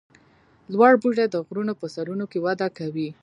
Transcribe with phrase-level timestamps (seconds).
[0.73, 3.09] لوړ بوټي د غرونو په سرونو کې وده کوي